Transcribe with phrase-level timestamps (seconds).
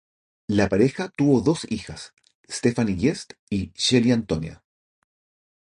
[0.47, 2.15] La pareja tuvo dos hijas:
[2.49, 4.63] Stephanie Guest y Shelly Antonia.